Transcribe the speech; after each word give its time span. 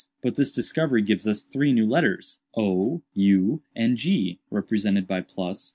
But 0.23 0.33
this 0.35 0.51
discovery 0.51 1.03
gives 1.03 1.27
us 1.27 1.43
three 1.43 1.71
new 1.73 1.85
letters, 1.87 2.39
o, 2.57 3.03
u 3.13 3.61
and 3.75 3.97
g, 3.97 4.39
represented 4.49 5.05
by‡,? 5.05 5.23